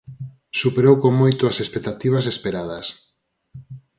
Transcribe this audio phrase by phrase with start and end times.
[0.59, 2.87] Superou con moito as expectativas esperadas.